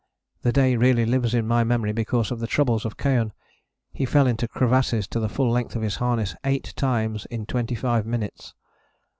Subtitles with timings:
[0.41, 3.33] The day really lives in my memory because of the troubles of Keohane.
[3.93, 7.75] He fell into crevasses to the full length of his harness eight times in twenty
[7.75, 8.55] five minutes.